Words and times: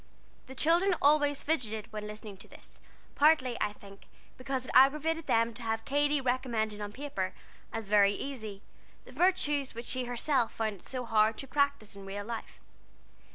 The 0.47 0.55
children 0.55 0.95
always 0.99 1.43
fidgeted 1.43 1.91
when 1.93 2.07
listening 2.07 2.35
to 2.37 2.47
this, 2.47 2.79
partly, 3.13 3.55
I 3.61 3.73
think, 3.73 4.07
because 4.35 4.65
it 4.65 4.71
aggravated 4.73 5.27
them 5.27 5.53
to 5.53 5.61
have 5.61 5.85
Katy 5.85 6.19
recommending 6.19 6.81
on 6.81 6.91
paper, 6.91 7.35
as 7.71 7.87
very 7.87 8.13
easy, 8.13 8.63
the 9.05 9.11
virtues 9.11 9.75
which 9.75 9.85
she 9.85 10.05
herself 10.05 10.53
found 10.53 10.77
it 10.77 10.87
so 10.87 11.05
hard 11.05 11.37
to 11.37 11.47
practise 11.47 11.95
in 11.95 12.07
real 12.07 12.25
life. 12.25 12.59